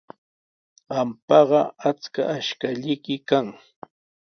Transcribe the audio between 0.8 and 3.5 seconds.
Qampaqa achka ashkallayki kan.